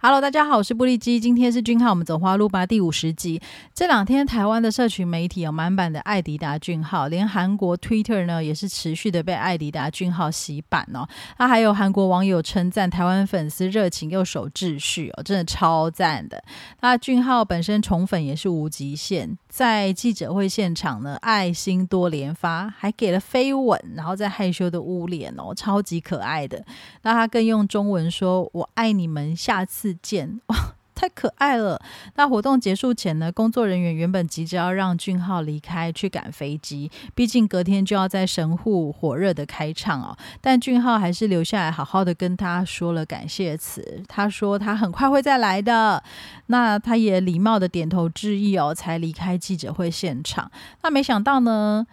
[0.00, 1.18] Hello，大家好，我是布利基。
[1.18, 3.40] 今天是俊浩，我们走花路吧第五十集。
[3.72, 11.08] 这两天台湾的社群媒体有满版的艾迪达俊浩，连韩国 Twitter 呢也是持续的被艾迪达俊浩洗版哦。
[11.38, 16.42] 那还有韩国网友称赞台湾粉丝热情又守秩序哦，真的超赞的。
[16.80, 26.62] 那俊浩本身宠粉也是无极限，在记者会现场呢，爱心多连发，还给了飞吻，然后再害羞的捂脸哦，超级可爱的。
[27.02, 30.56] 那他更用中文说：“我爱你们，下次。”见 哇，
[30.94, 31.82] 太可爱了！
[32.14, 40.16] 那活动结束前呢，工作人员原本急着要让俊浩离开去赶飞机，毕竟隔天就要在神户火热的开唱哦。
[40.40, 44.02] 但俊浩还是留下来，好好的跟他说了感谢词。
[44.08, 46.02] 他说他很快会再来的。
[46.46, 50.50] 那他也礼貌的点头致意哦，才离开记者会现场。
[50.82, 51.86] 那没想到呢？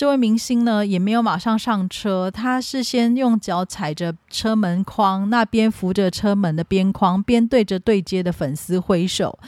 [0.00, 9.38] 这位明星呢，也没有马上上车，他是先用脚踩着车门框，那边扶着车门的边框，边对着对接的粉丝挥手，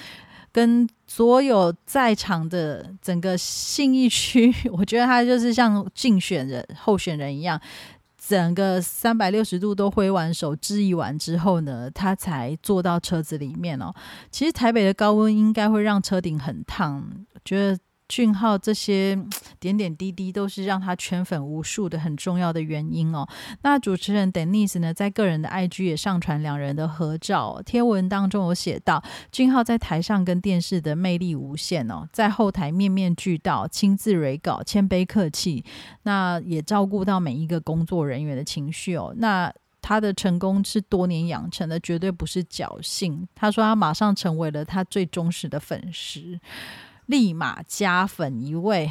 [0.53, 7.59] 跟所有在场的整个信义区， 我觉得他就是像竞选人候选人一样，
[8.19, 13.91] 整个三百六十度都挥完手致意完之后呢，他才坐到车子里面哦。
[14.31, 17.03] 其实台北的高温应该会让车顶很烫，
[17.43, 17.79] 觉得。
[18.13, 19.19] 俊浩这些
[19.59, 23.27] 点点滴滴都是让他圈粉无数的很重要的原因哦。
[23.63, 35.65] 那主持人 Denise 呢，在个人的 IG 也上传两人的合照，贴文当中有写到，俊浩在台上跟电视的魅力无限哦，在后台面面俱到，亲自蕊稿，谦卑客气，
[36.03, 39.15] 那也照顾到每一个工作人员的情绪哦。
[39.17, 43.27] 那他的成功是多年养成的，绝对不是侥幸。
[43.35, 46.39] 他说他马上成为了他最忠实的粉丝。
[47.07, 48.91] 立马加粉一位，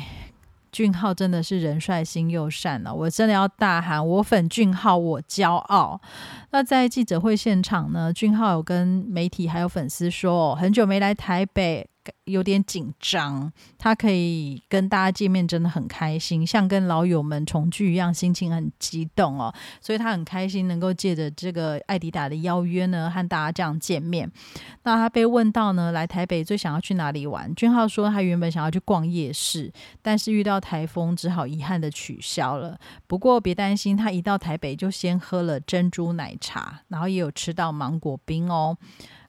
[0.71, 5.99] 俊浩真的是人帅心又善了，我真的要大喊我粉俊浩，我骄傲。
[6.51, 11.87] 那在记者会现场呢，俊浩有跟媒体还有粉丝说，很久没来台北。
[12.25, 19.53] 有点紧张，他可以跟大家见面，真的很开心，像跟老友们重聚一样，心情很激动哦。
[19.79, 24.31] 所以他很开心能够借着这个艾迪达的邀约呢，和大家这样见面。
[24.83, 27.53] 那他被问到呢，来台北最想要去哪里玩？
[27.55, 32.79] 俊浩说他原本想要去逛夜市，但是遇到台风，只好遗憾的取消了。
[33.07, 38.77] 不过别担心，他一到台北就先喝了珍珠奶茶，然后也有吃到芒果冰哦。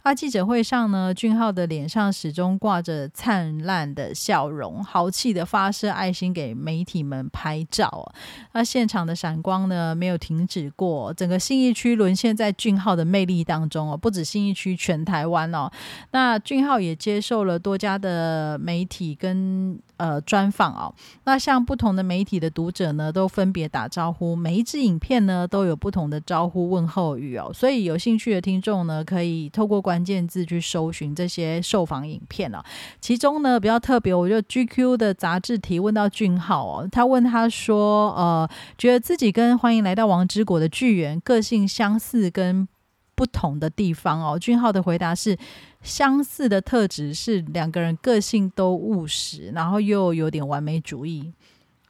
[0.02, 0.12] 啊！
[0.12, 8.12] 记者会上呢，俊浩的脸上始终挂着灿烂的笑容，豪气的发射爱心给媒体们拍照。
[8.52, 13.96] 那现场的闪光呢，没有停止过，整个信义区沦陷在俊浩的魅力当中哦。
[13.96, 15.70] 不止信义区，全台湾哦。
[16.10, 19.78] 那俊浩也接受了多家的媒体跟。
[19.98, 20.92] 呃，专访哦，
[21.22, 32.64] 那像不同的媒体的读者呢，都分别打招呼，每一支影片呢都有不同的招呼问候语哦，所以有兴趣的听众呢，可以透过关关键字去搜寻这些受访影片啊。
[32.98, 38.48] 其中呢比较特别，我就 GQ 的杂志提问到俊浩哦，他问他说，呃，
[38.78, 42.66] 觉得自己跟欢迎来到王之国的巨源个性相似跟
[43.14, 45.36] 不同的地方哦，俊浩的回答是。
[45.82, 51.34] 相似的特质是两个人个性都务实，然后又有点完美主义。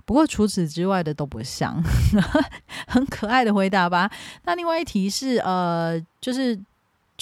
[0.07, 1.79] 不过除此之外的都不像，
[2.89, 4.11] 很可爱的回答吧。
[4.47, 6.59] 那另外一题是，呃，就是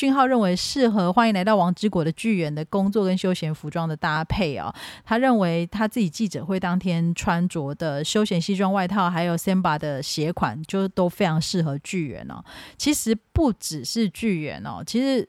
[0.01, 4.75] 俊浩认为适合欢迎来到王之国的剧员的工作跟休闲服装的搭配哦。
[5.05, 12.43] 他认为他自己记者会当天穿着的休闲西装外套，还有 Samba 的鞋款，就都非常适合剧员哦。
[12.79, 15.29] 其实不只是剧员哦，其实。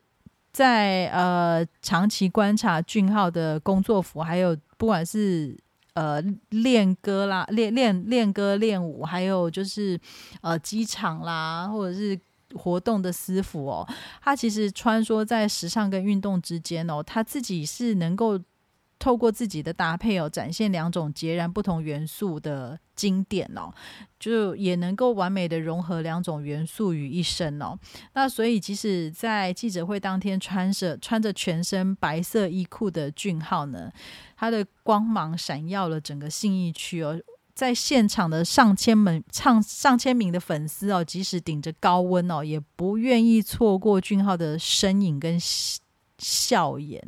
[0.54, 5.58] 在呃长期观察俊浩的工作服，还有不管是
[5.94, 9.98] 呃练歌啦、练练练歌练舞，还有就是
[10.42, 12.20] 呃机场啦，或者是
[12.56, 13.88] 活动的私服哦，
[14.22, 18.40] 他其实穿梭在时尚跟运动之间哦，他自己是能够。
[19.04, 23.74] 透过自己的搭配哦，展现两种截然不同元素的经典哦，
[24.20, 27.76] 就也能够完美的融合两种元素于一身哦。
[28.14, 33.92] 那所以，即使在记者会当天穿着穿着全身白色衣裤的俊浩呢，
[34.38, 37.20] 他的光芒闪耀了整个信义区哦，
[37.62, 45.40] 在现场的上千名唱上千名的粉丝哦，即使顶着高温哦，也不愿意错过俊浩的身影跟。
[46.24, 47.02] 笑颜。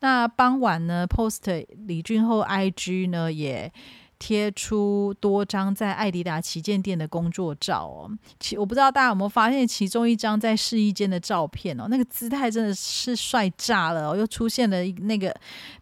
[0.00, 3.72] 那傍晚呢？Post 李俊厚 IG 呢也
[4.20, 8.08] 贴出多张在艾迪达旗舰店的工作照哦。
[8.38, 14.16] 其我不知道大家有没有发现，其中一张在试衣间的照片哦，那个姿态真的是帅炸了哦！
[14.16, 15.34] 又出现了那个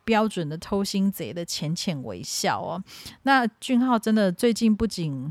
[0.04, 2.82] 标准的偷心贼的浅浅微笑哦。
[3.24, 5.30] 那俊浩真的最近不仅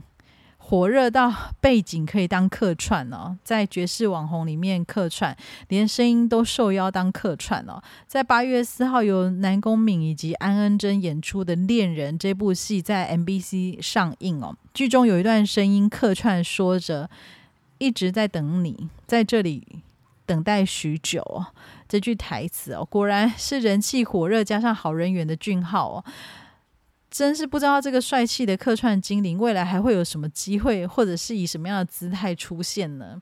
[0.70, 5.34] 火热到背景可以当客串哦，在爵士网红里面客串，
[5.70, 7.82] 连声音都受邀当客串哦。
[8.06, 14.58] 在八月四号由南宫敏以及安恩珍演出的《恋人》这部戏在 MBC 上映哦。
[14.74, 17.10] 剧中有一段声音客串，说着
[17.78, 19.82] 一直在等你，在这里
[20.26, 21.48] 等待许久哦。
[21.88, 26.04] 这句台词哦，果然是人气火热加上好人缘的俊浩哦。
[27.18, 33.20] 真是不知道这个帅气的客串精灵未来还会有什么机会，或者是以什么样的姿态出现呢？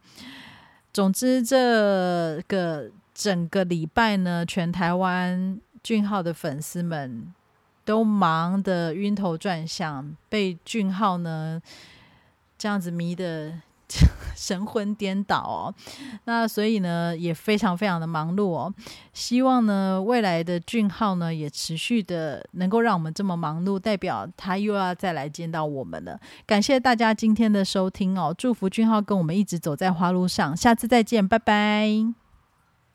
[0.91, 7.33] 总之，这个整个礼拜呢，全台湾俊浩的粉丝们
[7.85, 11.61] 都忙得晕头转向，被俊浩呢
[12.57, 13.61] 这样子迷的。
[14.35, 15.73] 神魂颠倒哦，
[16.25, 18.73] 那所以呢也非常非常的忙碌哦。
[19.13, 26.19] 希望呢未来的俊浩呢也持续的能够让我们这么忙碌，代表他又要再来见到我们了。
[26.45, 32.24] 感谢大家今天的收听哦，祝福俊浩跟我们一直走在花路上，下次再见，拜拜。